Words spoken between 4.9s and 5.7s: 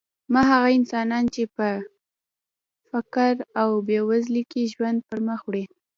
پرمخ وړي.